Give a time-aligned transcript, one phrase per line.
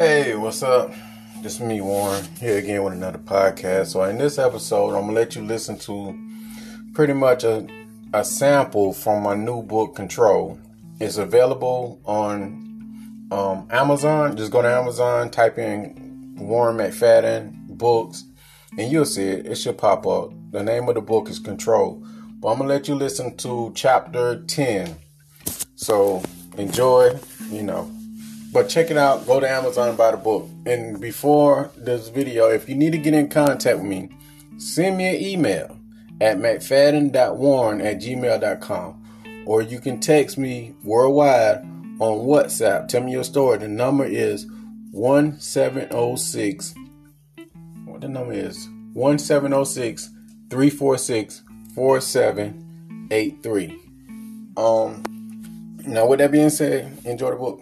[0.00, 0.94] Hey, what's up?
[1.42, 3.88] This is me, Warren, here again with another podcast.
[3.88, 6.18] So, in this episode, I'm gonna let you listen to
[6.94, 7.66] pretty much a,
[8.14, 10.58] a sample from my new book, Control.
[11.00, 14.38] It's available on um, Amazon.
[14.38, 18.24] Just go to Amazon, type in Warren McFadden books,
[18.78, 19.44] and you'll see it.
[19.48, 20.32] It should pop up.
[20.50, 22.02] The name of the book is Control.
[22.40, 24.96] But I'm gonna let you listen to chapter 10.
[25.74, 26.22] So
[26.56, 27.18] enjoy,
[27.50, 27.99] you know.
[28.52, 29.26] But check it out.
[29.26, 30.48] Go to Amazon and buy the book.
[30.66, 34.08] And before this video, if you need to get in contact with me,
[34.58, 35.78] send me an email
[36.20, 38.96] at mcfadden.warren at gmail.com.
[39.46, 41.58] Or you can text me worldwide
[42.00, 42.88] on WhatsApp.
[42.88, 43.58] Tell me your story.
[43.58, 44.46] The number is
[44.90, 46.74] 1706.
[47.84, 48.68] What the number is?
[48.94, 50.10] 1706
[50.50, 51.42] 346
[51.74, 53.78] 4783.
[54.56, 55.04] Um,
[55.86, 57.60] now, with that being said, enjoy the book.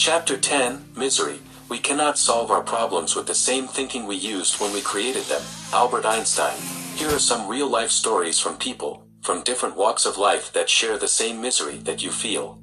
[0.00, 1.40] Chapter 10 Misery.
[1.68, 5.42] We cannot solve our problems with the same thinking we used when we created them.
[5.72, 6.56] Albert Einstein.
[6.94, 10.98] Here are some real life stories from people, from different walks of life that share
[10.98, 12.62] the same misery that you feel.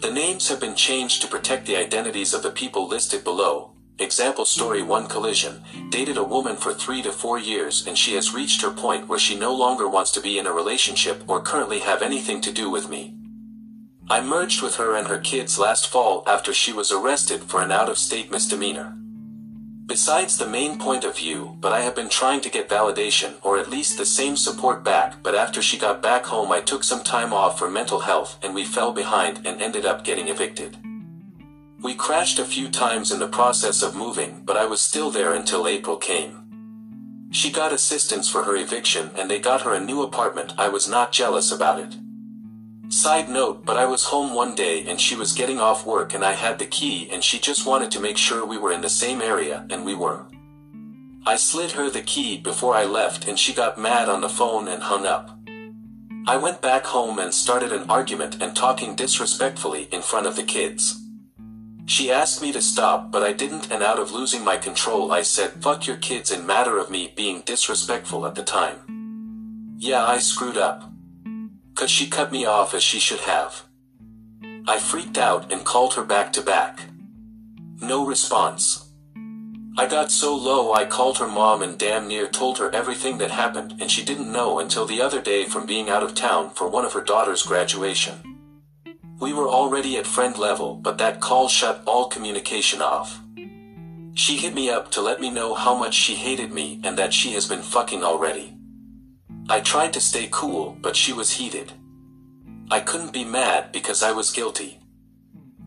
[0.00, 3.76] The names have been changed to protect the identities of the people listed below.
[4.00, 5.62] Example story 1 Collision.
[5.90, 9.20] Dated a woman for 3 to 4 years and she has reached her point where
[9.20, 12.68] she no longer wants to be in a relationship or currently have anything to do
[12.68, 13.19] with me.
[14.10, 17.70] I merged with her and her kids last fall after she was arrested for an
[17.70, 18.96] out-of-state misdemeanor.
[19.86, 23.56] Besides the main point of view, but I have been trying to get validation or
[23.56, 27.04] at least the same support back, but after she got back home I took some
[27.04, 30.76] time off for mental health and we fell behind and ended up getting evicted.
[31.80, 35.34] We crashed a few times in the process of moving, but I was still there
[35.34, 37.28] until April came.
[37.30, 40.54] She got assistance for her eviction and they got her a new apartment.
[40.58, 41.94] I was not jealous about it.
[42.90, 46.24] Side note, but I was home one day and she was getting off work and
[46.24, 48.88] I had the key and she just wanted to make sure we were in the
[48.88, 50.26] same area and we were.
[51.24, 54.66] I slid her the key before I left and she got mad on the phone
[54.66, 55.38] and hung up.
[56.26, 60.42] I went back home and started an argument and talking disrespectfully in front of the
[60.42, 61.00] kids.
[61.86, 65.22] She asked me to stop but I didn't and out of losing my control I
[65.22, 69.76] said fuck your kids in matter of me being disrespectful at the time.
[69.78, 70.89] Yeah I screwed up.
[71.74, 73.64] Cause she cut me off as she should have.
[74.66, 76.80] I freaked out and called her back to back.
[77.80, 78.90] No response.
[79.78, 83.30] I got so low I called her mom and damn near told her everything that
[83.30, 86.68] happened and she didn't know until the other day from being out of town for
[86.68, 88.38] one of her daughter's graduation.
[89.20, 93.20] We were already at friend level but that call shut all communication off.
[94.14, 97.14] She hit me up to let me know how much she hated me and that
[97.14, 98.59] she has been fucking already.
[99.50, 101.72] I tried to stay cool, but she was heated.
[102.70, 104.78] I couldn't be mad because I was guilty.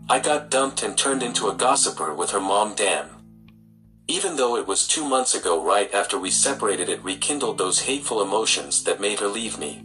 [0.10, 3.10] I got dumped and turned into a gossiper with her mom Dan.
[4.08, 8.22] Even though it was two months ago right after we separated it rekindled those hateful
[8.22, 9.84] emotions that made her leave me.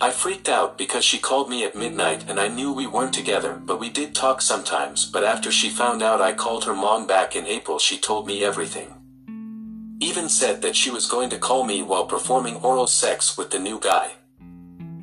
[0.00, 3.60] I freaked out because she called me at midnight and I knew we weren't together
[3.62, 7.36] but we did talk sometimes but after she found out I called her mom back
[7.36, 9.03] in April she told me everything.
[10.00, 13.58] Even said that she was going to call me while performing oral sex with the
[13.58, 14.12] new guy.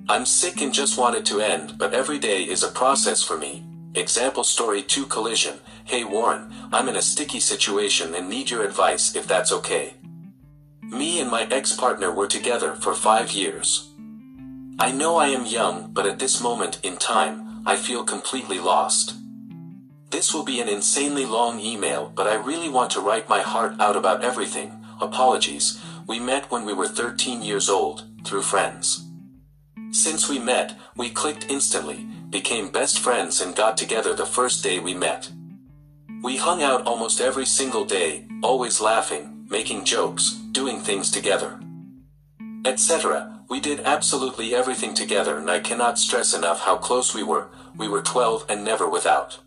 [0.09, 3.37] I'm sick and just want it to end, but every day is a process for
[3.37, 3.63] me.
[3.95, 5.59] Example story 2 collision.
[5.85, 9.95] Hey Warren, I'm in a sticky situation and need your advice if that's okay.
[10.81, 13.89] Me and my ex-partner were together for five years.
[14.79, 19.15] I know I am young, but at this moment in time, I feel completely lost.
[20.09, 23.79] This will be an insanely long email, but I really want to write my heart
[23.79, 29.07] out about everything, Apologies, we met when we were 13 years old, through friends.
[29.89, 34.77] Since we met, we clicked instantly, became best friends and got together the first day
[34.77, 35.31] we met.
[36.21, 41.59] We hung out almost every single day, always laughing, making jokes, doing things together.
[42.63, 43.39] Etc.
[43.49, 47.87] We did absolutely everything together and I cannot stress enough how close we were, we
[47.87, 49.39] were 12 and never without.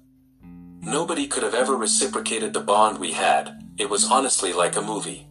[0.80, 5.28] Nobody could have ever reciprocated the bond we had, it was honestly like a movie.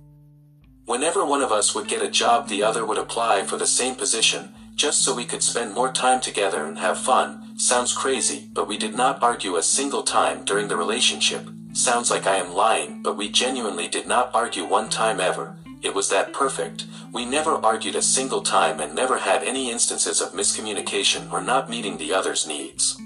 [0.86, 3.96] Whenever one of us would get a job the other would apply for the same
[3.96, 7.58] position, just so we could spend more time together and have fun.
[7.58, 11.48] Sounds crazy, but we did not argue a single time during the relationship.
[11.72, 15.56] Sounds like I am lying, but we genuinely did not argue one time ever.
[15.82, 16.86] It was that perfect.
[17.14, 21.70] We never argued a single time and never had any instances of miscommunication or not
[21.70, 22.98] meeting the other's needs.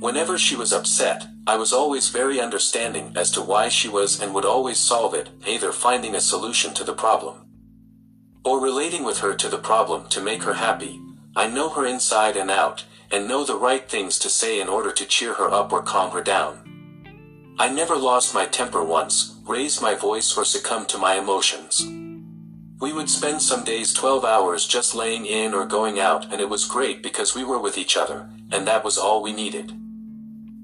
[0.00, 4.34] Whenever she was upset, I was always very understanding as to why she was and
[4.34, 7.46] would always solve it, either finding a solution to the problem
[8.46, 11.00] or relating with her to the problem to make her happy.
[11.34, 14.92] I know her inside and out, and know the right things to say in order
[14.92, 16.62] to cheer her up or calm her down.
[17.58, 21.84] I never lost my temper once, raised my voice or succumbed to my emotions.
[22.80, 26.48] We would spend some days 12 hours just laying in or going out and it
[26.48, 29.72] was great because we were with each other, and that was all we needed.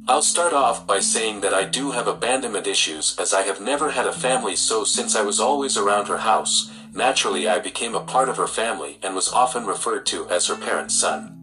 [0.09, 3.93] I'll start off by saying that I do have abandonment issues as I have never
[3.93, 8.01] had a family so since I was always around her house, naturally I became a
[8.01, 11.39] part of her family and was often referred to as her parents' son.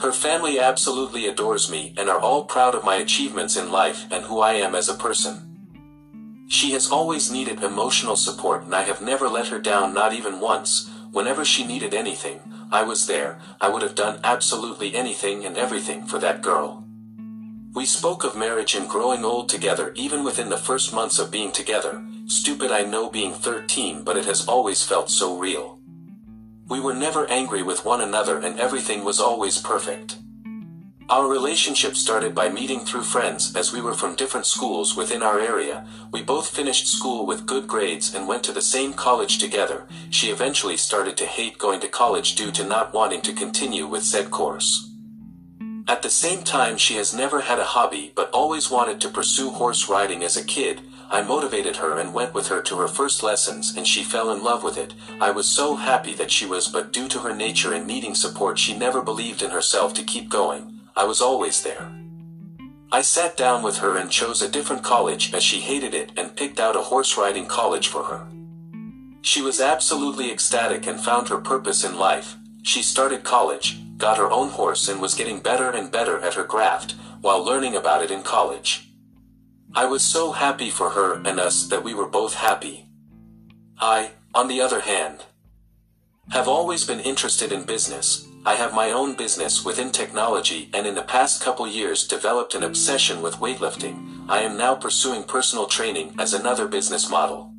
[0.00, 4.24] Her family absolutely adores me and are all proud of my achievements in life and
[4.24, 5.44] who I am as a person.
[6.48, 10.40] She has always needed emotional support and I have never let her down not even
[10.40, 10.90] once.
[11.12, 12.40] Whenever she needed anything,
[12.72, 13.38] I was there.
[13.60, 16.87] I would have done absolutely anything and everything for that girl.
[17.78, 21.52] We spoke of marriage and growing old together even within the first months of being
[21.52, 22.04] together.
[22.26, 25.78] Stupid I know being 13 but it has always felt so real.
[26.66, 30.18] We were never angry with one another and everything was always perfect.
[31.08, 35.38] Our relationship started by meeting through friends as we were from different schools within our
[35.38, 35.86] area.
[36.12, 39.86] We both finished school with good grades and went to the same college together.
[40.10, 44.02] She eventually started to hate going to college due to not wanting to continue with
[44.02, 44.88] said course.
[45.88, 49.48] At the same time she has never had a hobby but always wanted to pursue
[49.48, 50.82] horse riding as a kid.
[51.10, 54.44] I motivated her and went with her to her first lessons and she fell in
[54.44, 54.92] love with it.
[55.18, 58.58] I was so happy that she was but due to her nature and needing support
[58.58, 60.78] she never believed in herself to keep going.
[60.94, 61.90] I was always there.
[62.92, 66.36] I sat down with her and chose a different college as she hated it and
[66.36, 68.28] picked out a horse riding college for her.
[69.22, 72.36] She was absolutely ecstatic and found her purpose in life.
[72.62, 76.44] She started college, got her own horse and was getting better and better at her
[76.44, 78.88] craft, while learning about it in college.
[79.74, 82.86] I was so happy for her and us that we were both happy.
[83.78, 85.26] I, on the other hand,
[86.30, 90.94] have always been interested in business, I have my own business within technology and in
[90.94, 94.24] the past couple years developed an obsession with weightlifting.
[94.28, 97.52] I am now pursuing personal training as another business model.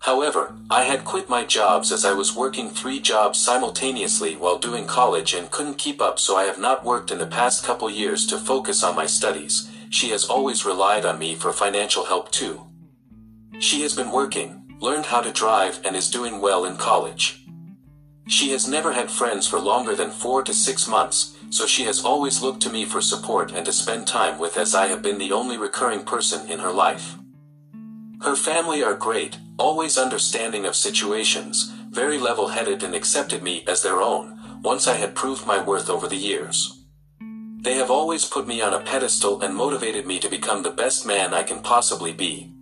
[0.00, 4.86] However, I had quit my jobs as I was working three jobs simultaneously while doing
[4.86, 8.26] college and couldn't keep up so I have not worked in the past couple years
[8.28, 9.70] to focus on my studies.
[9.90, 12.66] She has always relied on me for financial help too.
[13.58, 17.44] She has been working, learned how to drive and is doing well in college.
[18.28, 22.04] She has never had friends for longer than four to six months, so she has
[22.04, 25.18] always looked to me for support and to spend time with as I have been
[25.18, 27.16] the only recurring person in her life.
[28.20, 34.00] Her family are great, always understanding of situations, very level-headed and accepted me as their
[34.00, 36.84] own, once I had proved my worth over the years.
[37.20, 41.04] They have always put me on a pedestal and motivated me to become the best
[41.04, 42.52] man I can possibly be.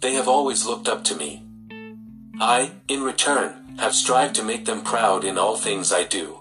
[0.00, 1.44] They have always looked up to me.
[2.40, 6.40] I, in return, have strived to make them proud in all things I do.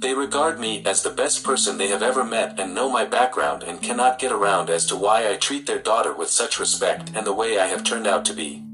[0.00, 3.62] They regard me as the best person they have ever met and know my background
[3.62, 7.24] and cannot get around as to why I treat their daughter with such respect and
[7.24, 8.64] the way I have turned out to be.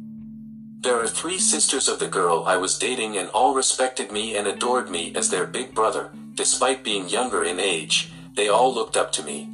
[0.80, 4.46] There are three sisters of the girl I was dating and all respected me and
[4.46, 9.10] adored me as their big brother, despite being younger in age, they all looked up
[9.12, 9.50] to me.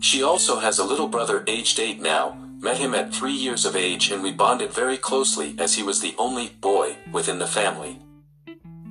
[0.00, 3.76] She also has a little brother aged 8 now, Met him at three years of
[3.76, 8.00] age and we bonded very closely as he was the only boy within the family.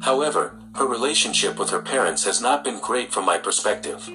[0.01, 4.07] However, her relationship with her parents has not been great from my perspective.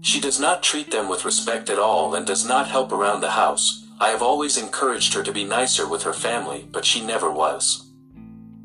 [0.00, 3.32] She does not treat them with respect at all and does not help around the
[3.32, 3.83] house.
[4.00, 7.90] I have always encouraged her to be nicer with her family, but she never was.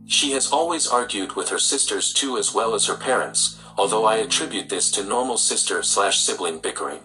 [0.08, 4.18] She has always argued with her sisters too as well as her parents, although I
[4.18, 7.02] attribute this to normal sister slash sibling bickering.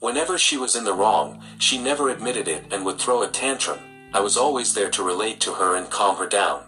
[0.00, 3.80] Whenever she was in the wrong, she never admitted it and would throw a tantrum.
[4.14, 6.64] I was always there to relate to her and calm her down.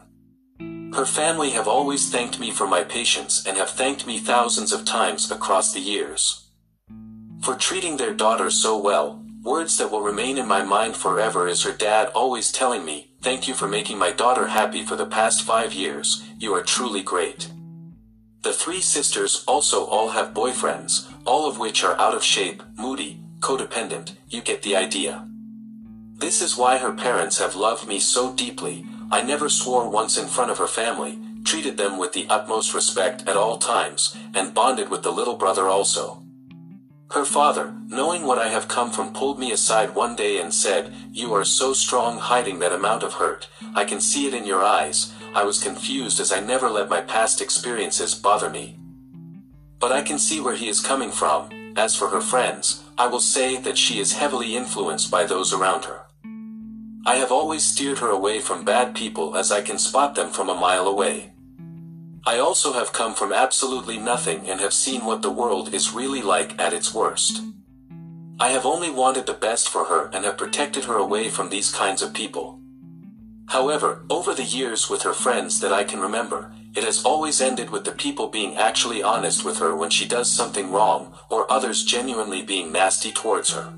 [0.94, 4.84] Her family have always thanked me for my patience and have thanked me thousands of
[4.84, 6.48] times across the years.
[7.42, 11.62] For treating their daughter so well, words that will remain in my mind forever is
[11.62, 15.42] her dad always telling me, thank you for making my daughter happy for the past
[15.42, 17.50] five years, you are truly great.
[18.42, 23.20] The three sisters also all have boyfriends, all of which are out of shape, moody,
[23.40, 25.26] codependent, you get the idea.
[26.16, 30.28] This is why her parents have loved me so deeply, I never swore once in
[30.28, 34.90] front of her family, treated them with the utmost respect at all times, and bonded
[34.90, 36.22] with the little brother also.
[37.12, 40.94] Her father, knowing what I have come from pulled me aside one day and said,
[41.10, 44.62] You are so strong hiding that amount of hurt, I can see it in your
[44.62, 48.78] eyes, I was confused as I never let my past experiences bother me.
[49.80, 51.50] But I can see where he is coming from.
[51.76, 55.86] As for her friends, I will say that she is heavily influenced by those around
[55.86, 56.02] her.
[57.06, 60.48] I have always steered her away from bad people as I can spot them from
[60.48, 61.32] a mile away.
[62.26, 66.20] I also have come from absolutely nothing and have seen what the world is really
[66.20, 67.42] like at its worst.
[68.38, 71.72] I have only wanted the best for her and have protected her away from these
[71.72, 72.60] kinds of people.
[73.48, 77.70] However, over the years with her friends that I can remember, it has always ended
[77.70, 81.84] with the people being actually honest with her when she does something wrong, or others
[81.84, 83.72] genuinely being nasty towards her.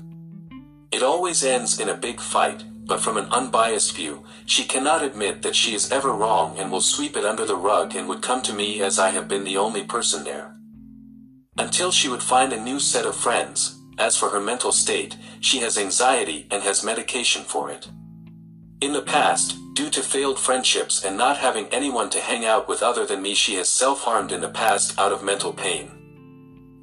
[0.91, 5.41] It always ends in a big fight, but from an unbiased view, she cannot admit
[5.41, 8.41] that she is ever wrong and will sweep it under the rug and would come
[8.41, 10.55] to me as I have been the only person there.
[11.57, 15.59] Until she would find a new set of friends, as for her mental state, she
[15.59, 17.87] has anxiety and has medication for it.
[18.81, 22.83] In the past, due to failed friendships and not having anyone to hang out with
[22.83, 26.02] other than me she has self-harmed in the past out of mental pain.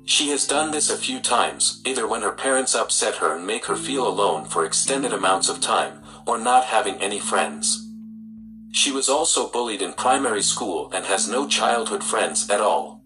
[0.04, 3.66] She has done this a few times, either when her parents upset her and make
[3.66, 7.86] her feel alone for extended amounts of time, or not having any friends.
[8.72, 13.02] She was also bullied in primary school and has no childhood friends at all.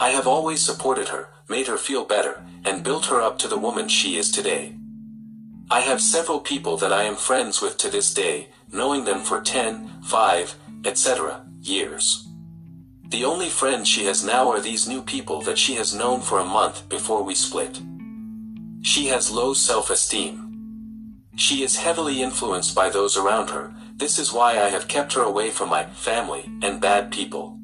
[0.00, 3.58] I have always supported her, made her feel better, and built her up to the
[3.58, 4.76] woman she is today.
[5.70, 9.40] I have several people that I am friends with to this day, knowing them for
[9.40, 11.44] 10, 5, etc.
[11.60, 12.27] years.
[13.08, 16.38] The only friends she has now are these new people that she has known for
[16.38, 17.80] a month before we split.
[18.82, 20.44] She has low self-esteem.
[21.36, 25.22] She is heavily influenced by those around her, this is why I have kept her
[25.22, 27.58] away from my family and bad people.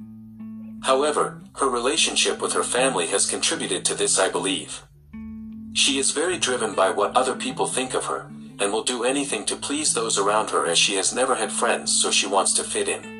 [0.82, 4.82] However, her relationship with her family has contributed to this I believe.
[5.74, 9.44] She is very driven by what other people think of her, and will do anything
[9.44, 12.64] to please those around her as she has never had friends so she wants to
[12.64, 13.13] fit in.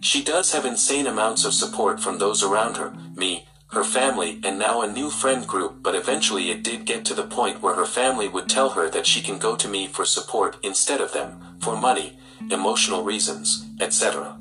[0.00, 4.58] She does have insane amounts of support from those around her, me, her family, and
[4.58, 7.86] now a new friend group, but eventually it did get to the point where her
[7.86, 11.40] family would tell her that she can go to me for support instead of them,
[11.60, 12.18] for money,
[12.50, 14.38] emotional reasons, etc.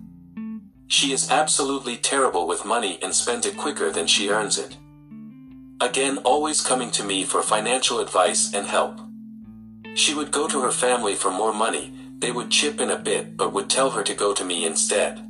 [0.87, 4.77] She is absolutely terrible with money and spends it quicker than she earns it.
[5.81, 8.99] Again, always coming to me for financial advice and help.
[9.93, 13.37] She would go to her family for more money, they would chip in a bit
[13.37, 15.28] but would tell her to go to me instead.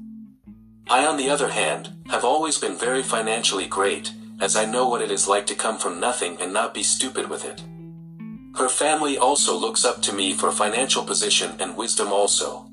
[0.92, 5.04] I on the other hand, have always been very financially great, as I know what
[5.04, 7.62] it is like to come from nothing and not be stupid with it.
[8.56, 12.72] Her family also looks up to me for financial position and wisdom also.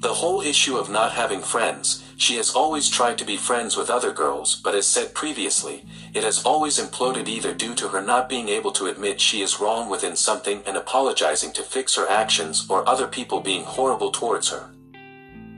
[0.00, 3.88] The whole issue of not having friends, she has always tried to be friends with
[3.88, 8.28] other girls but as said previously, it has always imploded either due to her not
[8.28, 12.66] being able to admit she is wrong within something and apologizing to fix her actions
[12.68, 14.71] or other people being horrible towards her.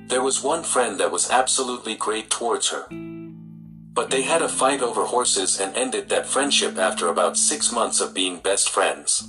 [0.08, 2.87] There was one friend that was absolutely great towards her.
[3.94, 8.00] But they had a fight over horses and ended that friendship after about six months
[8.00, 9.28] of being best friends.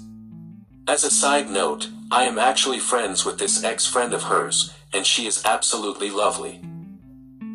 [0.88, 5.25] As a side note, I am actually friends with this ex-friend of hers, and she
[5.25, 6.62] is absolutely lovely.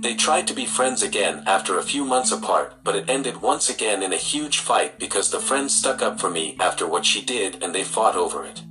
[0.01, 3.69] They tried to be friends again after a few months apart, but it ended once
[3.69, 7.23] again in a huge fight because the friend stuck up for me after what she
[7.23, 8.63] did and they fought over it.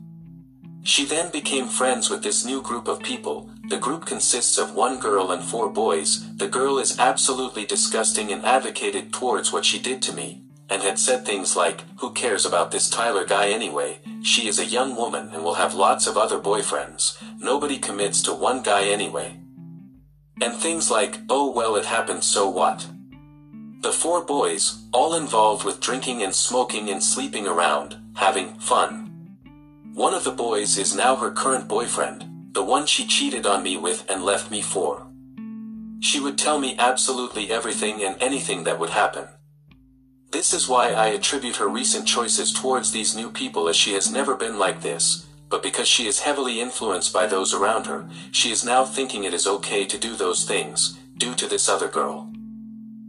[0.84, 3.52] She then became friends with this new group of people.
[3.68, 6.36] The group consists of one girl and four boys.
[6.38, 10.98] The girl is absolutely disgusting and advocated towards what she did to me, and had
[10.98, 15.30] said things like, who cares about this Tyler guy anyway, she is a young woman
[15.34, 19.40] and will have lots of other boyfriends, nobody commits to one guy anyway.
[20.42, 22.88] And things like, oh well it happened so what.
[23.82, 29.09] The four boys, all involved with drinking and smoking and sleeping around, having fun.
[30.00, 33.76] One of the boys is now her current boyfriend, the one she cheated on me
[33.76, 35.06] with and left me for.
[36.00, 39.28] She would tell me absolutely everything and anything that would happen.
[40.32, 44.10] This is why I attribute her recent choices towards these new people as she has
[44.10, 48.54] never been like this, but because she is heavily influenced by those around her, she
[48.54, 52.32] is now thinking it is okay to do those things, due to this other girl.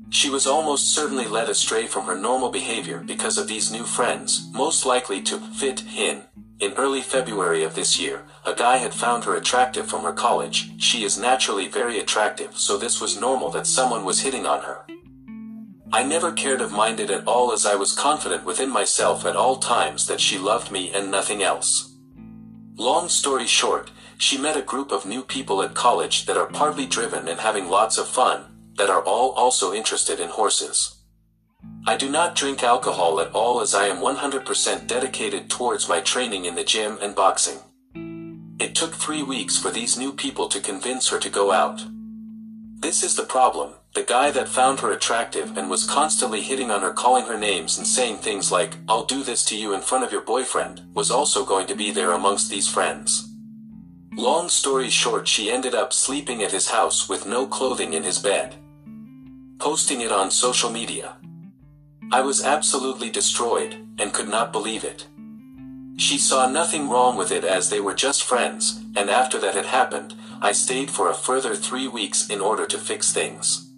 [0.09, 4.51] She was almost certainly led astray from her normal behavior because of these new friends,
[4.53, 6.25] most likely to fit in.
[6.61, 10.71] In early February of this year, a guy had found her attractive from her college.
[10.79, 14.85] She is naturally very attractive, so this was normal that someone was hitting on her.
[15.91, 19.57] I never cared of minded at all as I was confident within myself at all
[19.57, 21.97] times that she loved me and nothing else.
[22.77, 26.85] Long story short, she met a group of new people at college that are partly
[26.85, 28.45] driven and having lots of fun,
[28.77, 31.00] that are all also interested in horses.
[31.87, 36.45] I do not drink alcohol at all as I am 100% dedicated towards my training
[36.45, 37.59] in the gym and boxing.
[38.61, 41.83] It took three weeks for these new people to convince her to go out.
[42.81, 46.83] This is the problem, the guy that found her attractive and was constantly hitting on
[46.83, 50.05] her calling her names and saying things like, I'll do this to you in front
[50.05, 53.29] of your boyfriend, was also going to be there amongst these friends.
[54.13, 58.19] Long story short she ended up sleeping at his house with no clothing in his
[58.19, 58.55] bed.
[59.59, 61.17] Posting it on social media.
[62.13, 65.07] I was absolutely destroyed, and could not believe it.
[65.97, 69.67] She saw nothing wrong with it as they were just friends, and after that had
[69.67, 73.71] happened, I stayed for a further three weeks in order to fix things.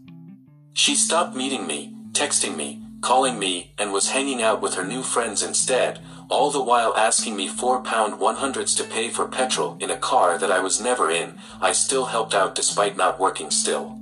[0.73, 5.03] She stopped meeting me, texting me, calling me, and was hanging out with her new
[5.03, 5.99] friends instead,
[6.31, 9.99] all the while asking me four pound one hundreds to pay for petrol in a
[9.99, 14.02] car that I was never in, I still helped out despite not working still.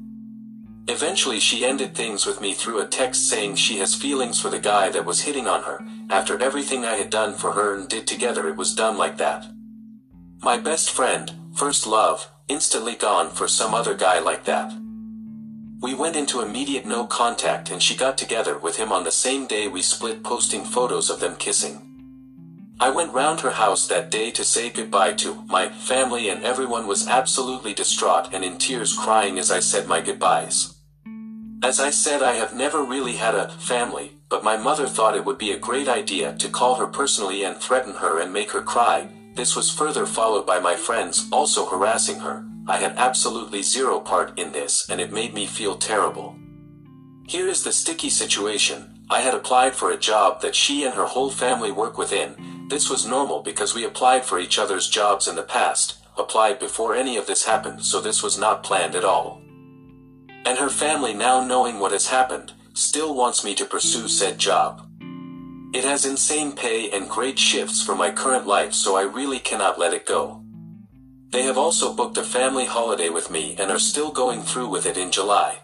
[0.88, 4.58] Eventually she ended things with me through a text saying she has feelings for the
[4.58, 8.06] guy that was hitting on her, after everything I had done for her and did
[8.06, 9.46] together it was done like that.
[10.42, 14.72] My best friend, first love, instantly gone for some other guy like that.
[15.80, 19.46] We went into immediate no contact and she got together with him on the same
[19.46, 21.89] day we split posting photos of them kissing.
[22.80, 26.86] I went round her house that day to say goodbye to my family and everyone
[26.86, 30.76] was absolutely distraught and in tears crying as I said my goodbyes.
[31.62, 35.26] As I said I have never really had a family, but my mother thought it
[35.26, 38.62] would be a great idea to call her personally and threaten her and make her
[38.62, 39.10] cry.
[39.34, 44.38] This was further followed by my friends also harassing her, I had absolutely zero part
[44.38, 46.34] in this and it made me feel terrible.
[47.26, 49.04] Here is the sticky situation.
[49.10, 52.59] I had applied for a job that she and her whole family work within.
[52.70, 56.94] This was normal because we applied for each other's jobs in the past, applied before
[56.94, 59.42] any of this happened, so this was not planned at all.
[60.46, 64.86] And her family now knowing what has happened, still wants me to pursue said job.
[65.74, 69.80] It has insane pay and great shifts for my current life so I really cannot
[69.80, 70.44] let it go.
[71.30, 74.86] They have also booked a family holiday with me and are still going through with
[74.86, 75.58] it in July.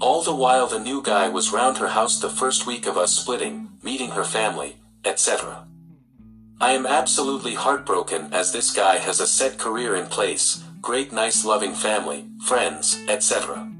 [0.00, 3.12] All the while the new guy was round her house the first week of us
[3.12, 5.66] splitting, meeting her family, etc.
[6.60, 11.44] I am absolutely heartbroken as this guy has a set career in place, great nice
[11.44, 13.70] loving family, friends, etc.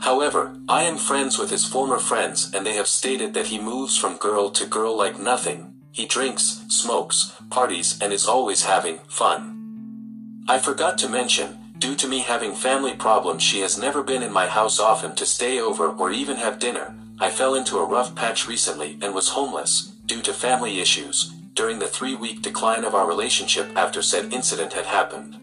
[0.00, 3.96] However, I am friends with his former friends and they have stated that he moves
[3.96, 5.74] from girl to girl like nothing.
[5.92, 10.44] He drinks, smokes, parties and is always having fun.
[10.48, 14.32] I forgot to mention, due to me having family problems she has never been in
[14.32, 16.94] my house often to stay over or even have dinner.
[17.20, 21.78] I fell into a rough patch recently and was homeless, due to family issues, during
[21.78, 25.40] the three-week decline of our relationship after said incident had happened.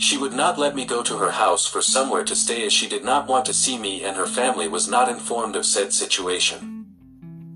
[0.00, 2.88] She would not let me go to her house for somewhere to stay as she
[2.88, 6.86] did not want to see me and her family was not informed of said situation.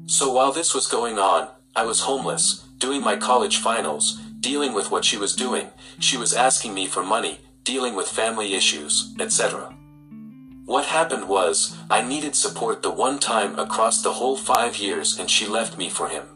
[0.07, 4.90] So while this was going on, I was homeless, doing my college finals, dealing with
[4.90, 9.75] what she was doing, she was asking me for money, dealing with family issues, etc.
[10.67, 15.31] What happened was, I needed support the one time across the whole five years and
[15.31, 16.34] she left me for him.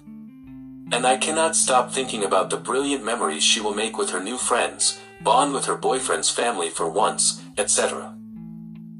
[0.90, 4.38] And I cannot stop thinking about the brilliant memories she will make with her new
[4.38, 8.14] friends, bond with her boyfriend's family for once, etc.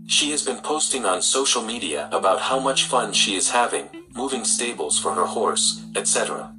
[0.06, 4.44] She has been posting on social media about how much fun she is having, moving
[4.44, 6.54] stables for her horse, etc.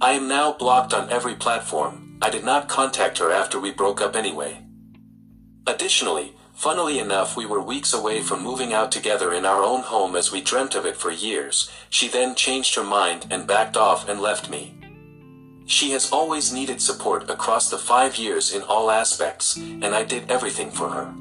[0.00, 4.00] I am now blocked on every platform, I did not contact her after we broke
[4.00, 4.64] up anyway.
[5.66, 10.16] Additionally, funnily enough we were weeks away from moving out together in our own home
[10.16, 14.08] as we dreamt of it for years, she then changed her mind and backed off
[14.08, 14.74] and left me.
[15.66, 20.30] She has always needed support across the five years in all aspects, and I did
[20.30, 21.14] everything for her.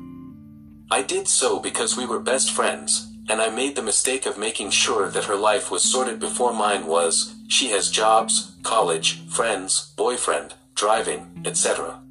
[0.91, 4.71] I did so because we were best friends, and I made the mistake of making
[4.71, 10.55] sure that her life was sorted before mine was, she has jobs, college, friends, boyfriend,
[10.75, 12.01] driving, etc.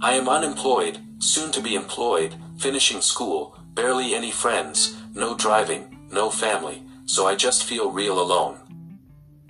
[0.00, 6.30] I am unemployed, soon to be employed, finishing school, barely any friends, no driving, no
[6.30, 8.58] family, so I just feel real alone.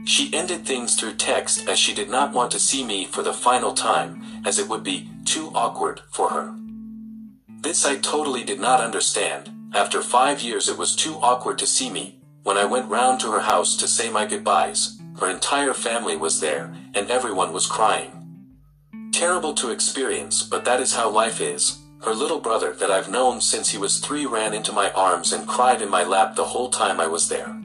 [0.04, 3.32] She ended things through text as she did not want to see me for the
[3.32, 6.54] final time, as it would be too awkward for her.
[7.48, 9.50] This I totally did not understand.
[9.74, 13.30] After five years it was too awkward to see me, when I went round to
[13.32, 18.19] her house to say my goodbyes, her entire family was there, and everyone was crying.
[19.12, 21.78] Terrible to experience, but that is how life is.
[22.02, 25.46] Her little brother that I've known since he was three ran into my arms and
[25.46, 27.60] cried in my lap the whole time I was there.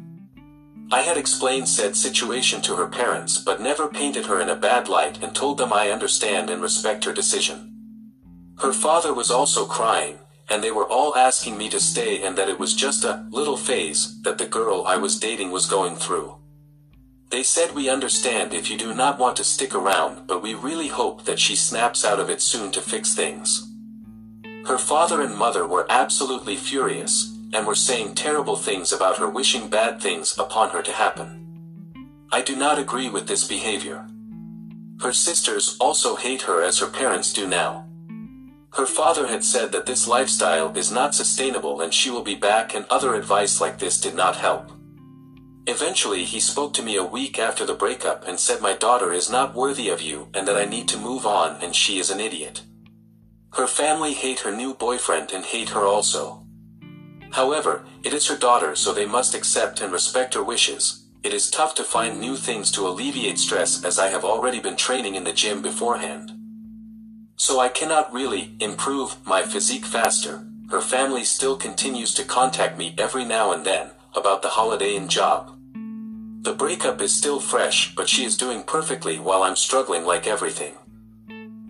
[0.92, 4.88] I had explained said situation to her parents but never painted her in a bad
[4.88, 7.72] light and told them I understand and respect her decision.
[8.60, 12.50] Her father was also crying, and they were all asking me to stay and that
[12.50, 16.36] it was just a little phase that the girl I was dating was going through.
[17.30, 20.88] They said we understand if you do not want to stick around, but we really
[20.88, 23.72] hope that she snaps out of it soon to fix things.
[24.68, 29.70] Her father and mother were absolutely furious, and were saying terrible things about her wishing
[29.70, 31.42] bad things upon her to happen.
[32.32, 34.08] I do not agree with this behavior.
[35.02, 37.86] Her sisters also hate her as her parents do now.
[38.74, 42.76] Her father had said that this lifestyle is not sustainable and she will be back
[42.76, 44.72] and other advice like this did not help.
[45.68, 49.32] Eventually, he spoke to me a week after the breakup and said my daughter is
[49.32, 52.20] not worthy of you and that I need to move on and she is an
[52.20, 52.62] idiot.
[53.54, 56.46] Her family hate her new boyfriend and hate her also.
[57.32, 61.08] However, it is her daughter so they must accept and respect her wishes.
[61.24, 64.76] It is tough to find new things to alleviate stress as I have already been
[64.76, 66.32] training in the gym beforehand.
[67.38, 70.46] So I cannot really improve my physique faster.
[70.70, 75.10] Her family still continues to contact me every now and then about the holiday and
[75.10, 75.55] job.
[76.46, 80.76] The breakup is still fresh, but she is doing perfectly while I'm struggling like everything.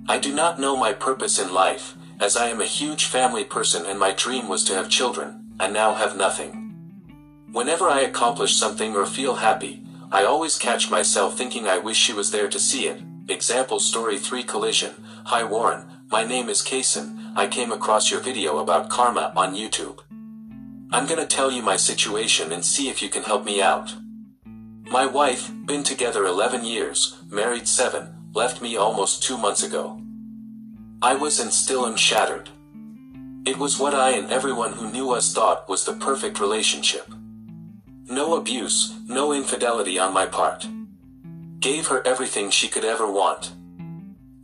[0.09, 3.85] I do not know my purpose in life, as I am a huge family person
[3.85, 6.75] and my dream was to have children, and now have nothing.
[7.53, 12.11] Whenever I accomplish something or feel happy, I always catch myself thinking I wish she
[12.11, 13.01] was there to see it.
[13.29, 14.95] Example Story 3 Collision
[15.27, 20.01] Hi Warren, my name is Kason, I came across your video about karma on YouTube.
[20.91, 23.95] I'm gonna tell you my situation and see if you can help me out.
[24.91, 29.99] My wife, been together 11 years, married 7, left me almost 2 months ago.
[31.01, 32.49] I was and still am shattered.
[33.45, 37.11] It was what I and everyone who knew us thought was the perfect relationship.
[38.09, 40.67] No abuse, no infidelity on my part.
[41.59, 43.53] Gave her everything she could ever want.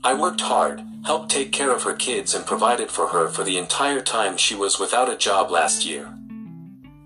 [0.04, 3.60] I worked hard, helped take care of her kids and provided for her for the
[3.60, 6.17] entire time she was without a job last year.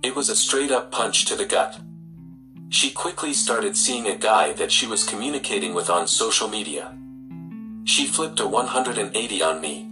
[0.02, 1.80] It was a straight up punch to the gut.
[2.70, 6.98] She quickly started seeing a guy that she was communicating with on social media.
[7.86, 9.92] She flipped a 180 on me.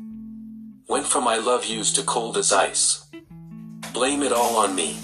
[0.87, 3.05] Went from I love yous to cold as ice.
[3.93, 4.97] Blame it all on me.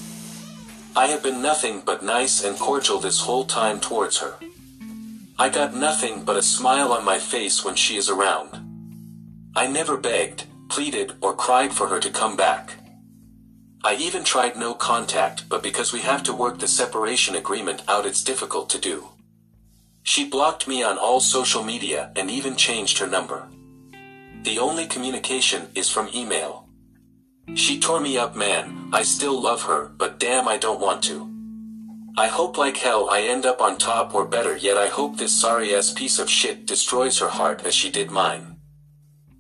[0.96, 4.34] I have been nothing but nice and cordial this whole time towards her.
[5.38, 8.66] I got nothing but a smile on my face when she is around.
[9.56, 12.79] I never begged, pleaded, or cried for her to come back.
[13.84, 18.06] I even tried no contact, but because we have to work the separation agreement out,
[18.06, 19.10] it's difficult to do.
[20.04, 23.48] She blocked me on all social media and even changed her number.
[24.44, 26.68] The only communication is from email.
[27.56, 28.90] She tore me up, man.
[28.92, 31.30] I still love her, but damn, I don't want to.
[32.18, 35.40] I hope like hell I end up on top or better, yet I hope this
[35.40, 38.58] sorry ass piece of shit destroys her heart as she did mine.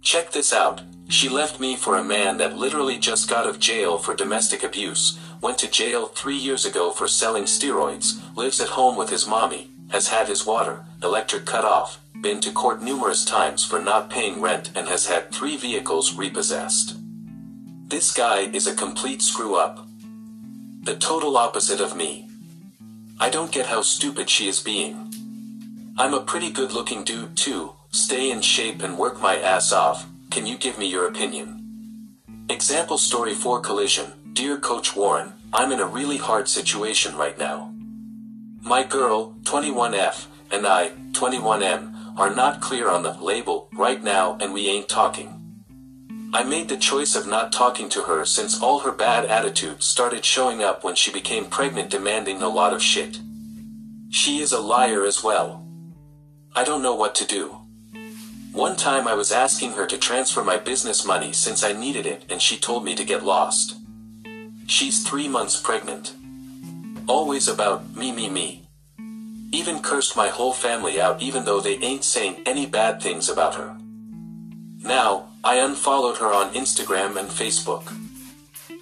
[0.02, 0.82] Check this out.
[1.10, 4.62] She left me for a man that literally just got out of jail for domestic
[4.62, 9.28] abuse, went to jail three years ago for selling steroids, lives at home with his
[9.28, 14.12] mommy, has had his water, electric cut off, been to court numerous times for not
[14.12, 16.96] paying rent and has had three vehicles repossessed.
[17.88, 19.88] This guy is a complete screw up.
[20.84, 22.30] The total opposite of me.
[23.20, 25.12] I don't get how stupid she is being.
[25.98, 30.06] I'm a pretty good looking dude too, stay in shape and work my ass off,
[30.30, 32.16] can you give me your opinion?
[32.50, 34.14] Example story 4 collision.
[34.34, 37.74] Dear Coach Warren, I'm in a really hard situation right now.
[38.62, 44.54] My girl, 21F, and I, 21M, are not clear on the label right now and
[44.54, 45.36] we ain't talking.
[46.32, 50.24] I made the choice of not talking to her since all her bad attitude started
[50.24, 53.20] showing up when she became pregnant demanding a lot of shit.
[54.12, 55.66] She is a liar as well.
[56.56, 57.59] I don't know what to do.
[58.52, 62.26] One time I was asking her to transfer my business money since I needed it
[62.30, 63.78] and she told me to get lost.
[64.66, 66.14] She's three months pregnant.
[67.08, 68.68] Always about me, me, me.
[69.52, 73.56] Even cursed my whole family out even though they ain't saying any bad things about
[73.56, 73.78] her.
[74.84, 77.94] Now, I unfollowed her on Instagram and Facebook.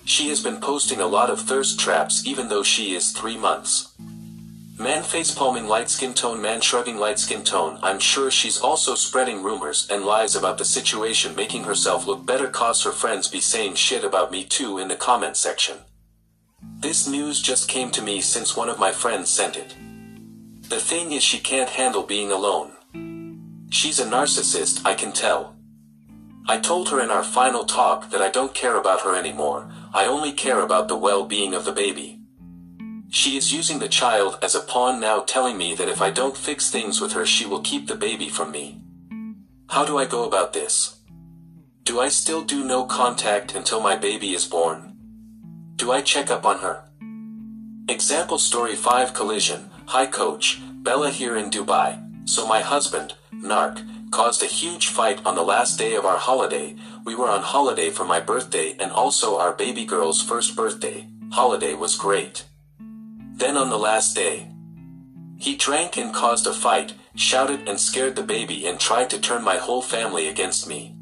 [0.06, 3.94] She has been posting a lot of thirst traps even though she is three months.
[4.80, 7.80] Man face palming light skin tone, man shrugging light skin tone.
[7.82, 12.48] I'm sure she's also spreading rumors and lies about the situation, making herself look better,
[12.48, 15.78] cause her friends be saying shit about me too in the comment section.
[16.80, 19.74] This news just came to me since one of my friends sent it.
[20.70, 22.74] The thing is, she can't handle being alone.
[23.72, 25.56] She's a narcissist, I can tell.
[26.48, 30.06] I told her in our final talk that I don't care about her anymore, I
[30.06, 32.17] only care about the well being of the baby.
[33.10, 36.36] She is using the child as a pawn now telling me that if I don't
[36.36, 38.82] fix things with her she will keep the baby from me.
[39.70, 41.00] How do I go about this?
[41.84, 44.98] Do I still do no contact until my baby is born?
[45.78, 46.84] Do I check up on her?
[47.88, 49.70] Example story 5 collision.
[49.88, 52.04] Hi coach, Bella here in Dubai.
[52.28, 56.76] So my husband, Nark, caused a huge fight on the last day of our holiday.
[57.06, 61.08] We were on holiday for my birthday and also our baby girl's first birthday.
[61.32, 62.44] Holiday was great.
[63.38, 64.52] Then on the last day,
[65.38, 69.44] he drank and caused a fight, shouted and scared the baby and tried to turn
[69.44, 70.96] my whole family against me.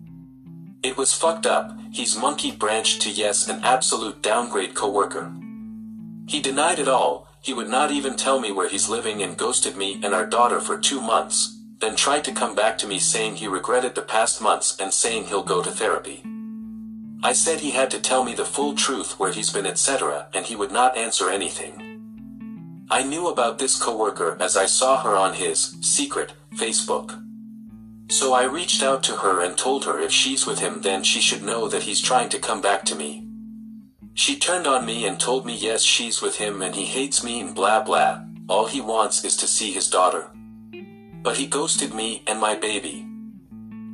[0.84, 5.34] It was fucked up, he's monkey branched to yes an absolute downgrade coworker.
[6.28, 9.78] He denied it all, He would not even tell me where he's living and ghosted
[9.78, 13.36] me and our daughter for two months, then tried to come back to me saying
[13.36, 16.24] he regretted the past months and saying he'll go to therapy.
[17.24, 20.28] I said he had to tell me the full truth where he's been etc.
[20.34, 21.85] and he would not answer anything.
[22.90, 27.20] I knew about this coworker as I saw her on his secret Facebook.
[28.12, 31.20] So I reached out to her and told her if she's with him then she
[31.20, 33.28] should know that he's trying to come back to me.
[34.14, 37.42] She turned on me and told me yes she's with him and he hates me
[37.42, 40.28] and blah blah, all he wants is to see his daughter.
[41.24, 43.08] But he ghosted me and my baby.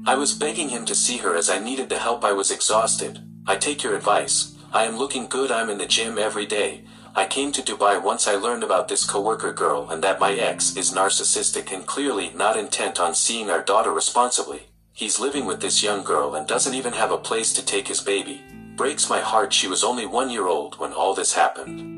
[0.05, 3.19] I was begging him to see her as I needed the help I was exhausted.
[3.47, 4.57] I take your advice.
[4.73, 6.83] I am looking good I'm in the gym every day.
[7.13, 10.77] I came to Dubai once I learned about this coworker girl and that my ex
[10.77, 14.67] is narcissistic and clearly not intent on seeing our daughter responsibly.
[14.93, 17.99] He's living with this young girl and doesn't even have a place to take his
[17.99, 18.41] baby.
[18.77, 21.91] Breaks my heart she was only one year old when all this happened.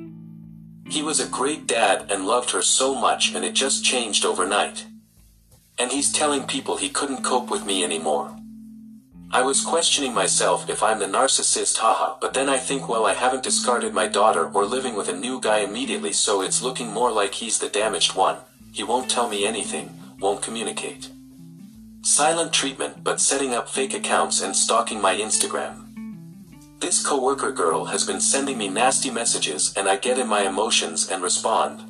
[0.89, 4.87] He was a great dad and loved her so much and it just changed overnight.
[5.77, 8.35] And he's telling people he couldn't cope with me anymore.
[9.33, 13.15] I was questioning myself if I'm the narcissist haha but then I think well I
[13.15, 17.11] haven't discarded my daughter or living with a new guy immediately so it's looking more
[17.11, 18.37] like he's the damaged one.
[18.71, 21.09] He won't tell me anything, won't communicate.
[22.03, 25.87] Silent treatment but setting up fake accounts and stalking my Instagram.
[26.79, 31.09] This coworker girl has been sending me nasty messages and I get in my emotions
[31.09, 31.81] and respond.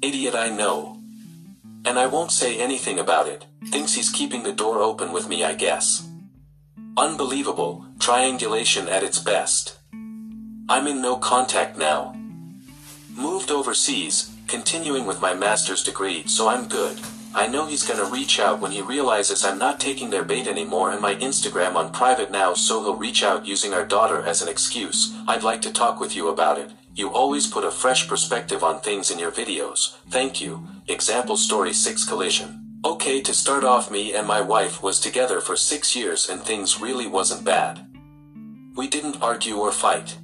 [0.00, 1.02] Idiot I know.
[1.84, 5.44] And I won't say anything about it, thinks he's keeping the door open with me
[5.44, 6.05] I guess.
[6.98, 9.76] Unbelievable, triangulation at its best.
[10.66, 12.16] I'm in no contact now.
[13.14, 16.98] Moved overseas, continuing with my master's degree, so I'm good.
[17.34, 20.90] I know he's gonna reach out when he realizes I'm not taking their bait anymore
[20.90, 24.48] and my Instagram on private now so he'll reach out using our daughter as an
[24.48, 25.14] excuse.
[25.28, 26.70] I'd like to talk with you about it.
[26.94, 29.96] You always put a fresh perspective on things in your videos.
[30.08, 30.66] Thank you.
[30.88, 32.65] Example story 6 collision.
[32.86, 36.80] Okay to start off me and my wife was together for 6 years and things
[36.80, 37.84] really wasn't bad.
[38.76, 40.18] We didn't argue or fight.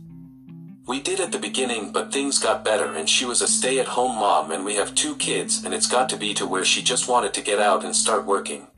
[0.86, 4.52] We did at the beginning but things got better and she was a stay-at-home mom
[4.52, 7.34] and we have two kids and it's got to be to where she just wanted
[7.34, 8.68] to get out and start working.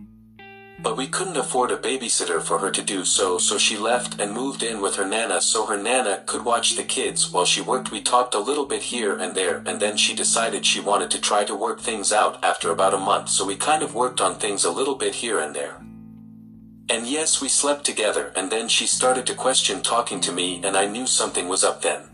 [0.84, 4.32] But we couldn't afford a babysitter for her to do so so she left and
[4.32, 7.90] moved in with her nana so her nana could watch the kids while she worked
[7.90, 11.20] we talked a little bit here and there and then she decided she wanted to
[11.20, 14.34] try to work things out after about a month so we kind of worked on
[14.34, 15.80] things a little bit here and there.
[16.90, 20.76] And yes, we slept together, and then she started to question talking to me, and
[20.76, 22.10] I knew something was up then.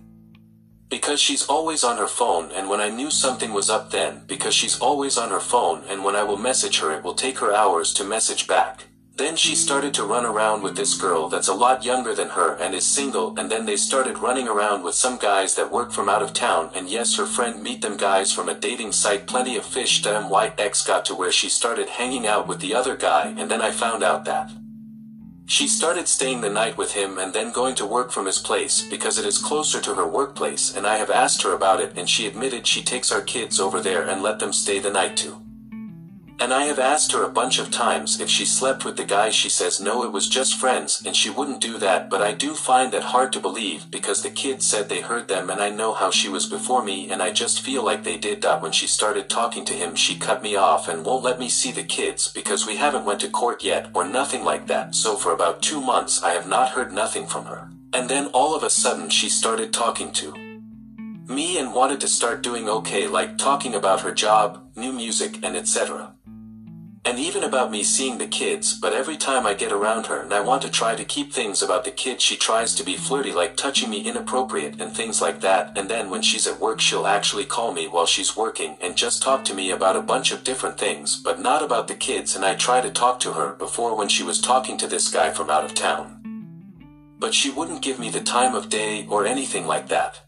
[0.90, 4.52] Because she's always on her phone, and when I knew something was up then, because
[4.52, 7.54] she's always on her phone, and when I will message her, it will take her
[7.54, 8.86] hours to message back.
[9.14, 12.56] Then she started to run around with this girl that's a lot younger than her
[12.56, 16.08] and is single, and then they started running around with some guys that work from
[16.08, 19.56] out of town, and yes, her friend meet them guys from a dating site, plenty
[19.56, 20.02] of fish.
[20.02, 23.48] Damn white X got to where she started hanging out with the other guy, and
[23.48, 24.50] then I found out that.
[25.50, 28.82] She started staying the night with him and then going to work from his place
[28.82, 32.08] because it is closer to her workplace and I have asked her about it and
[32.08, 35.38] she admitted she takes our kids over there and let them stay the night too.
[36.40, 39.28] And I have asked her a bunch of times if she slept with the guy
[39.28, 42.54] she says no it was just friends and she wouldn't do that but I do
[42.54, 45.92] find that hard to believe because the kids said they heard them and I know
[45.92, 48.86] how she was before me and I just feel like they did that when she
[48.86, 52.32] started talking to him she cut me off and won't let me see the kids
[52.32, 55.80] because we haven't went to court yet or nothing like that so for about two
[55.80, 57.68] months I have not heard nothing from her.
[57.92, 60.32] And then all of a sudden she started talking to
[61.28, 65.56] me and wanted to start doing okay like talking about her job, new music and
[65.56, 66.14] etc.
[67.02, 70.34] And even about me seeing the kids, but every time I get around her and
[70.34, 73.32] I want to try to keep things about the kids she tries to be flirty
[73.32, 77.06] like touching me inappropriate and things like that and then when she's at work she'll
[77.06, 80.44] actually call me while she's working and just talk to me about a bunch of
[80.44, 83.96] different things but not about the kids and I try to talk to her before
[83.96, 86.18] when she was talking to this guy from out of town.
[87.18, 90.20] But she wouldn't give me the time of day or anything like that.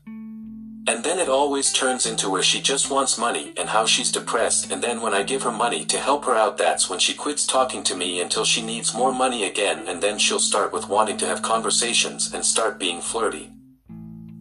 [0.84, 4.72] And then it always turns into where she just wants money and how she's depressed.
[4.72, 7.46] And then when I give her money to help her out that's when she quits
[7.46, 9.86] talking to me until she needs more money again.
[9.86, 13.52] And then she'll start with wanting to have conversations and start being flirty.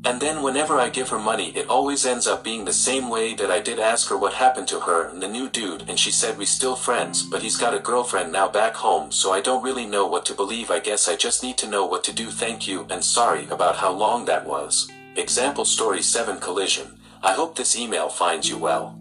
[0.04, 3.36] And then whenever I give her money it always ends up being the same way
[3.36, 5.88] that I did ask her what happened to her and the new dude.
[5.88, 9.32] And she said we still friends but he's got a girlfriend now back home so
[9.32, 10.72] I don't really know what to believe.
[10.72, 12.32] I guess I just need to know what to do.
[12.32, 14.92] Thank you and sorry about how long that was.
[15.18, 16.98] Example Story 7 Collision.
[17.22, 18.98] I hope this email finds you well.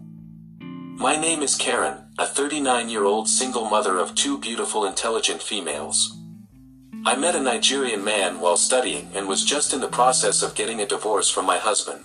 [0.59, 6.17] My name is Karen, a 39 year old single mother of two beautiful intelligent females.
[7.05, 10.81] I met a Nigerian man while studying and was just in the process of getting
[10.81, 12.03] a divorce from my husband.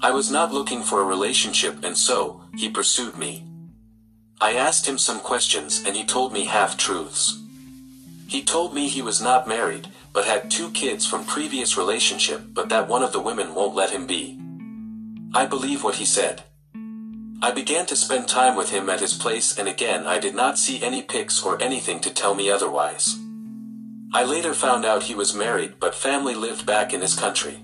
[0.00, 3.44] I was not looking for a relationship and so, he pursued me.
[4.40, 7.38] I asked him some questions and he told me half-truths.
[8.28, 12.68] He told me he was not married, but had two kids from previous relationship but
[12.70, 14.40] that one of the women won't let him be.
[15.34, 16.44] I believe what he said.
[17.42, 20.56] I began to spend time with him at his place and again I did not
[20.56, 23.18] see any pics or anything to tell me otherwise.
[24.14, 27.58] I later found out he was married but family lived back in his country.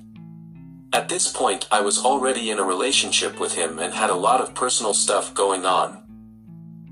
[0.92, 4.40] At this point I was already in a relationship with him and had a lot
[4.40, 6.02] of personal stuff going on.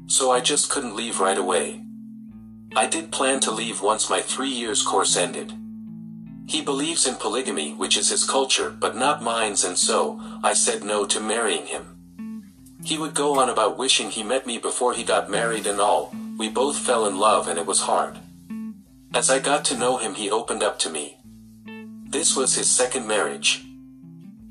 [0.07, 1.83] So I just couldn't leave right away.
[2.77, 5.53] I did plan to leave once my three years course ended.
[6.47, 10.85] He believes in polygamy which is his culture but not mine's and so, I said
[10.85, 11.99] no to marrying him.
[12.85, 16.15] He would go on about wishing he met me before he got married and all,
[16.39, 18.19] we both fell in love and it was hard.
[19.13, 21.17] As I got to know him he opened up to me.
[22.07, 23.65] This was his second marriage.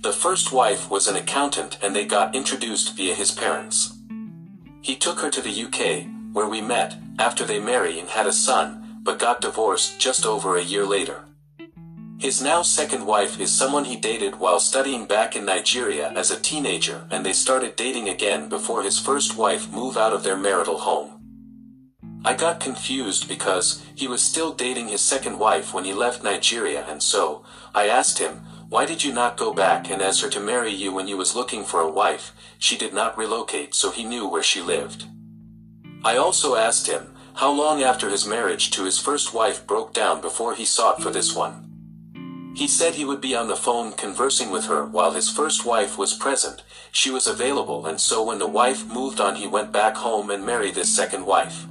[0.01, 3.97] The first wife was an accountant and they got introduced via his parents.
[4.81, 8.31] He took her to the UK, where we met, after they married and had a
[8.31, 11.25] son, but got divorced just over a year later.
[12.19, 16.39] His now second wife is someone he dated while studying back in Nigeria as a
[16.39, 20.77] teenager and they started dating again before his first wife moved out of their marital
[20.77, 21.09] home.
[22.23, 26.85] I got confused because he was still dating his second wife when he left Nigeria
[26.87, 30.39] and so, I asked him, why did you not go back and ask her to
[30.39, 32.31] marry you when you was looking for a wife?
[32.59, 35.07] She did not relocate so he knew where she lived.
[36.03, 40.21] I also asked him, how long after his marriage to his first wife broke down
[40.21, 41.63] before he sought for this one.
[42.55, 45.99] He said he would be on the phone conversing with her while his first wife
[45.99, 49.97] was present, she was available and so when the wife moved on he went back
[49.97, 51.67] home and married this second wife.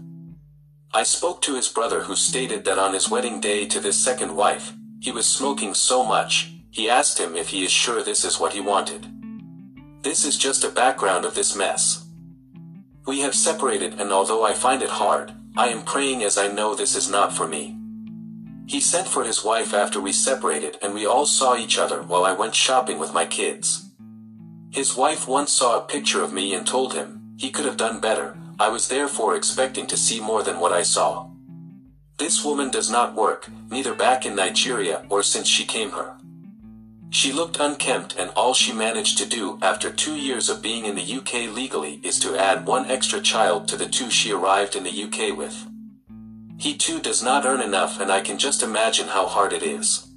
[0.95, 4.37] I spoke to his brother who stated that on his wedding day to this second
[4.37, 8.39] wife, he was smoking so much, he asked him if he is sure this is
[8.39, 9.05] what he wanted.
[10.03, 12.06] This is just a background of this mess.
[13.07, 16.75] We have separated and although I find it hard, I am praying as I know
[16.75, 17.79] this is not for me.
[18.67, 22.25] He sent for his wife after we separated and we all saw each other while
[22.25, 23.91] I went shopping with my kids.
[24.73, 28.01] His wife once saw a picture of me and told him, he could have done
[28.01, 31.31] better, I was therefore expecting to see more than what I saw.
[32.19, 36.16] This woman does not work, neither back in Nigeria or since she came here.
[37.11, 40.97] She looked unkempt and all she managed to do after two years of being in
[40.97, 44.83] the UK legally is to add one extra child to the two she arrived in
[44.83, 45.67] the UK with.
[46.59, 50.09] He too does not earn enough and I can just imagine how hard it is.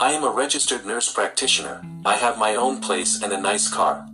[0.00, 4.08] I am a registered nurse practitioner, I have my own place and a nice car.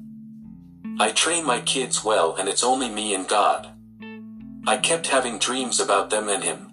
[0.98, 3.68] I train my kids well and it's only me and God.
[4.66, 6.70] I kept having dreams about them and him.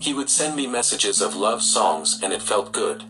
[0.00, 3.04] He would send me messages of love songs and it felt good.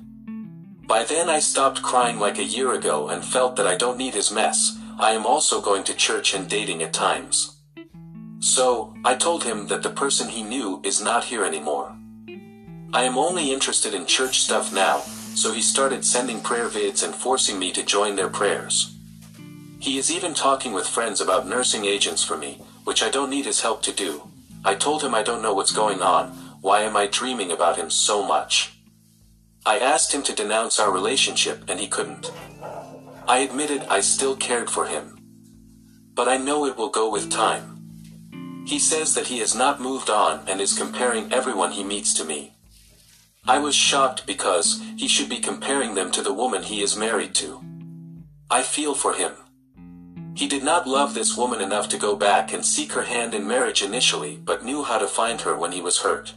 [0.87, 4.15] By then I stopped crying like a year ago and felt that I don't need
[4.15, 7.57] his mess, I am also going to church and dating at times.
[8.39, 11.97] So, I told him that the person he knew is not here anymore.
[12.93, 15.01] I am only interested in church stuff now,
[15.35, 18.97] so he started sending prayer vids and forcing me to join their prayers.
[19.81, 23.47] He is even talking with friends about nursing agents for me, which I don't need
[23.47, 24.29] his help to do.
[24.65, 27.91] I told him I don't know what's going on, why am I dreaming about him
[27.91, 28.76] so much?
[29.67, 32.31] I asked him to denounce our relationship and he couldn't.
[33.27, 35.19] I admitted I still cared for him.
[36.15, 38.65] But I know it will go with time.
[38.65, 42.25] He says that he has not moved on and is comparing everyone he meets to
[42.25, 42.53] me.
[43.45, 47.35] I was shocked because he should be comparing them to the woman he is married
[47.37, 47.61] to.
[48.49, 49.33] I feel for him.
[50.37, 53.49] He did not love this woman enough to go back and seek her hand in
[53.49, 56.35] marriage initially, but knew how to find her when he was hurt.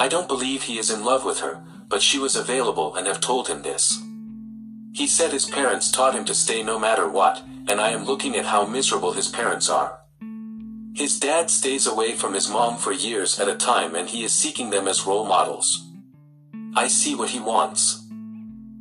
[0.00, 3.20] I don't believe he is in love with her, but she was available and have
[3.20, 4.02] told him this.
[4.92, 8.36] He said his parents taught him to stay no matter what, and I am looking
[8.36, 10.00] at how miserable his parents are.
[10.94, 14.32] His dad stays away from his mom for years at a time and he is
[14.32, 15.90] seeking them as role models.
[16.76, 18.06] I see what he wants.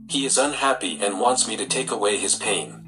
[0.08, 2.84] He is unhappy and wants me to take away his pain.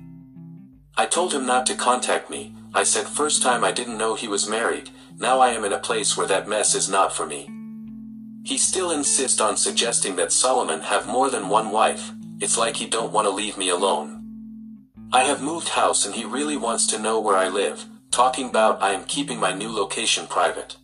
[0.96, 4.28] I told him not to contact me, I said first time I didn't know he
[4.28, 7.50] was married, now I am in a place where that mess is not for me.
[8.46, 12.86] He still insists on suggesting that Solomon have more than one wife, it's like he
[12.86, 14.22] don't want to leave me alone.
[15.12, 18.84] I have moved house and he really wants to know where I live, talking about
[18.84, 20.78] I am keeping my new location private.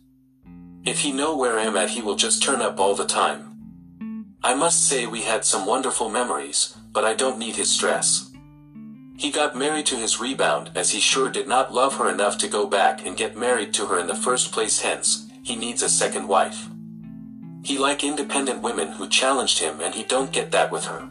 [0.84, 4.34] If he know where I am at he will just turn up all the time.
[4.42, 8.28] I must say we had some wonderful memories, but I don't need his stress.
[9.16, 12.48] He got married to his rebound as he sure did not love her enough to
[12.48, 15.88] go back and get married to her in the first place hence, he needs a
[15.88, 16.66] second wife.
[17.64, 21.08] He like independent women who challenged him and he don't get that with her.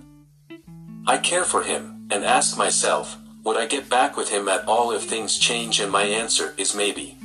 [1.08, 4.92] I care for him, and ask myself, would I get back with him at all
[4.92, 7.18] if things change and my answer is maybe.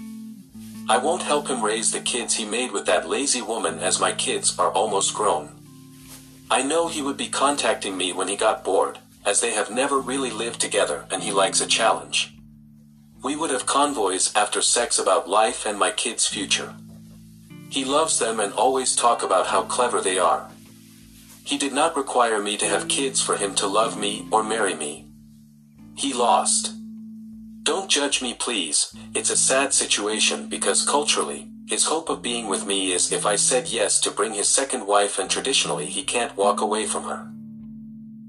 [0.88, 4.12] I won't help him raise the kids he made with that lazy woman as my
[4.12, 5.50] kids are almost grown.
[6.48, 9.98] I know he would be contacting me when he got bored, as they have never
[9.98, 12.32] really lived together and he likes a challenge.
[13.22, 16.76] We would have convoys after sex about life and my kids' future.
[17.76, 20.48] He loves them and always talk about how clever they are.
[21.44, 24.74] He did not require me to have kids for him to love me or marry
[24.74, 25.08] me.
[25.94, 26.72] He lost.
[27.64, 32.66] Don't judge me please, it's a sad situation because culturally, his hope of being with
[32.66, 36.34] me is if I said yes to bring his second wife and traditionally he can't
[36.34, 37.30] walk away from her.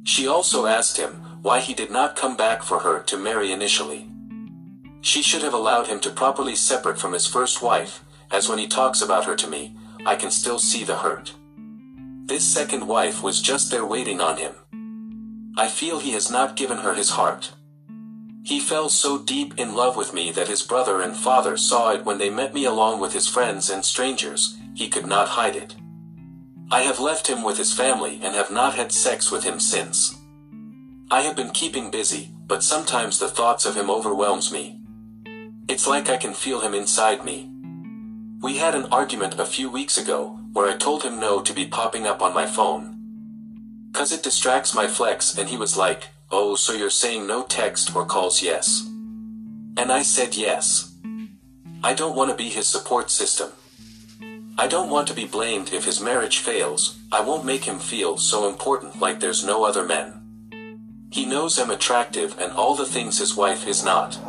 [0.03, 4.09] She also asked him why he did not come back for her to marry initially.
[4.99, 8.67] She should have allowed him to properly separate from his first wife, as when he
[8.67, 9.75] talks about her to me,
[10.05, 11.34] I can still see the hurt.
[12.25, 14.53] This second wife was just there waiting on him.
[15.57, 17.51] I feel he has not given her his heart.
[18.43, 22.05] He fell so deep in love with me that his brother and father saw it
[22.05, 25.75] when they met me along with his friends and strangers, he could not hide it.
[26.69, 30.17] I have left him with his family and have not had sex with him since.
[31.09, 34.82] I have been keeping busy, but sometimes the thoughts of him overwhelms me.
[35.69, 37.49] It's like I can feel him inside me.
[38.41, 41.65] We had an argument a few weeks ago, where I told him no to be
[41.65, 42.93] popping up on my phone.
[43.93, 47.95] Cause it distracts my flex and he was like, oh so you're saying no text
[47.95, 48.85] or calls yes.
[49.75, 50.93] And I said yes.
[51.83, 53.49] I don't want to be his support system.
[54.59, 58.17] I don't want to be blamed if his marriage fails, I won't make him feel
[58.17, 61.07] so important like there's no other men.
[61.11, 64.19] He knows I'm attractive and all the things his wife is not.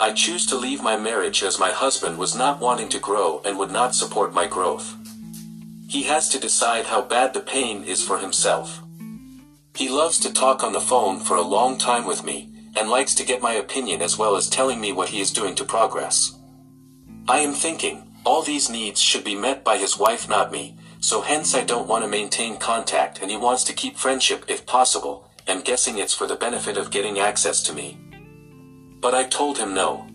[0.00, 3.58] I choose to leave my marriage as my husband was not wanting to grow and
[3.58, 4.96] would not support my growth.
[5.88, 8.80] He has to decide how bad the pain is for himself.
[9.74, 13.14] He loves to talk on the phone for a long time with me, and likes
[13.16, 16.34] to get my opinion as well as telling me what he is doing to progress.
[17.28, 21.20] I am thinking, all these needs should be met by his wife not me, so
[21.20, 25.30] hence I don't want to maintain contact and he wants to keep friendship if possible,
[25.46, 27.98] and guessing it's for the benefit of getting access to me.
[29.00, 30.06] But I told him no.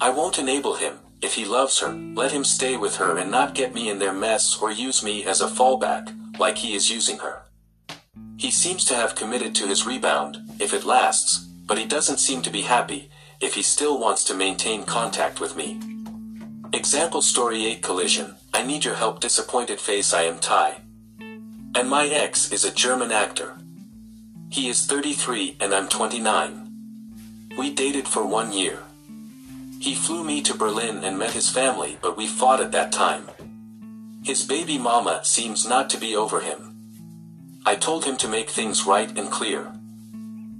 [0.00, 3.54] I won't enable him, if he loves her, let him stay with her and not
[3.54, 7.18] get me in their mess or use me as a fallback, like he is using
[7.18, 7.42] her.
[8.38, 12.40] He seems to have committed to his rebound, if it lasts, but he doesn't seem
[12.42, 15.78] to be happy, if he still wants to maintain contact with me.
[16.72, 20.80] Example story 8 collision, I need your help disappointed face I am Thai.
[21.74, 23.58] And my ex is a German actor.
[24.50, 26.59] He is 33 and I'm 29.
[27.58, 28.84] We dated for one year.
[29.80, 33.28] He flew me to Berlin and met his family, but we fought at that time.
[34.22, 36.76] His baby mama seems not to be over him.
[37.66, 39.72] I told him to make things right and clear.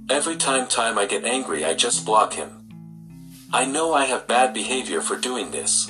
[0.09, 2.49] Every time time I get angry I just block him.
[3.53, 5.89] I know I have bad behavior for doing this.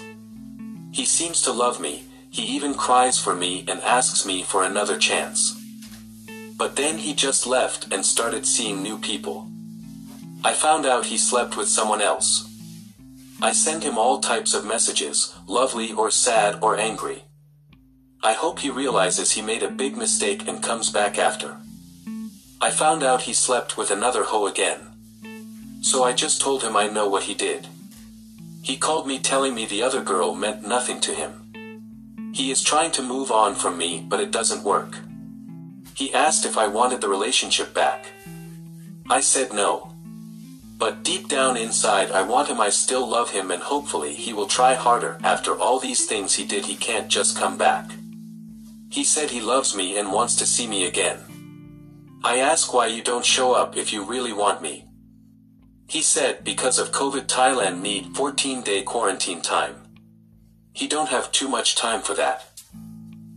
[0.91, 4.97] He seems to love me, he even cries for me and asks me for another
[4.97, 5.62] chance.
[6.58, 9.51] But then he just left and started seeing new people.
[10.43, 12.47] I found out he slept with someone else.
[13.41, 17.23] I send him all types of messages, lovely or sad or angry.
[18.23, 21.57] I hope he realizes he made a big mistake and comes back after.
[22.59, 24.79] I found out he slept with another hoe again.
[25.81, 27.67] So I just told him I know what he did.
[28.61, 32.31] He called me telling me the other girl meant nothing to him.
[32.33, 34.97] He is trying to move on from me, but it doesn't work.
[35.95, 38.05] He asked if I wanted the relationship back.
[39.09, 39.90] I said no.
[40.82, 44.47] But deep down inside I want him I still love him and hopefully he will
[44.47, 47.91] try harder after all these things he did he can't just come back.
[48.89, 51.19] He said he loves me and wants to see me again.
[52.23, 54.88] I ask why you don't show up if you really want me.
[55.88, 59.75] He said because of COVID Thailand need 14 day quarantine time.
[60.73, 62.59] He don't have too much time for that.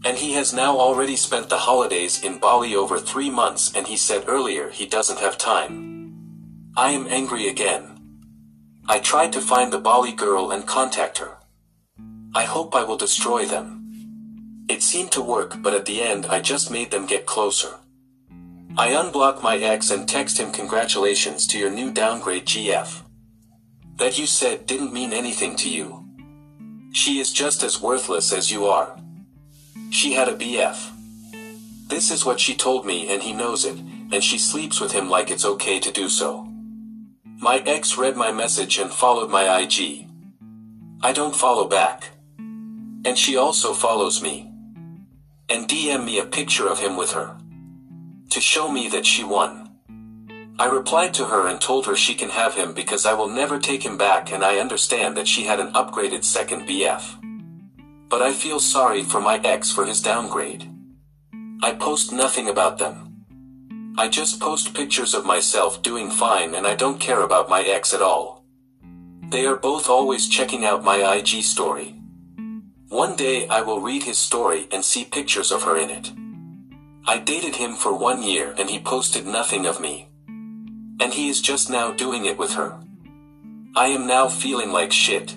[0.02, 3.98] And he has now already spent the holidays in Bali over three months and he
[3.98, 5.93] said earlier he doesn't have time.
[6.76, 8.00] I am angry again.
[8.88, 11.36] I tried to find the Bali girl and contact her.
[12.34, 14.66] I hope I will destroy them.
[14.68, 17.76] It seemed to work, but at the end I just made them get closer.
[18.76, 23.02] I unblock my ex and text him congratulations to your new downgrade GF.
[23.98, 26.04] That you said didn't mean anything to you.
[26.92, 28.98] She is just as worthless as you are.
[29.90, 30.90] She had a BF.
[31.86, 33.78] This is what she told me and he knows it,
[34.10, 36.48] and she sleeps with him like it's okay to do so.
[37.44, 40.08] My ex read my message and followed my IG.
[41.02, 42.08] I don't follow back.
[42.38, 44.50] And she also follows me.
[45.50, 47.36] And DM me a picture of him with her.
[48.30, 49.76] To show me that she won.
[50.58, 53.58] I replied to her and told her she can have him because I will never
[53.58, 57.04] take him back and I understand that she had an upgraded second BF.
[58.08, 60.70] But I feel sorry for my ex for his downgrade.
[61.62, 63.03] I post nothing about them.
[63.96, 67.94] I just post pictures of myself doing fine and I don't care about my ex
[67.94, 68.44] at all.
[69.30, 71.94] They are both always checking out my IG story.
[72.88, 76.10] One day I will read his story and see pictures of her in it.
[77.06, 80.08] I dated him for one year and he posted nothing of me.
[80.26, 82.76] And he is just now doing it with her.
[83.76, 85.36] I am now feeling like shit.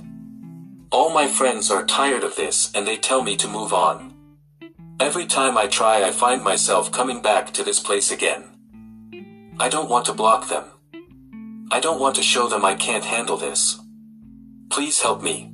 [0.92, 4.16] All my friends are tired of this and they tell me to move on.
[5.00, 8.44] Every time I try I find myself coming back to this place again.
[9.60, 10.66] I don't want to block them.
[11.72, 13.80] I don't want to show them I can't handle this.
[14.70, 15.54] Please help me.